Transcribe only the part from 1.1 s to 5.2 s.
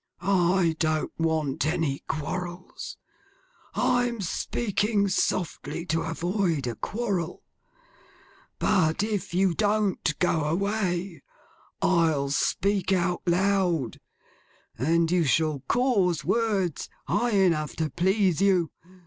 want any quarrels; I'm speaking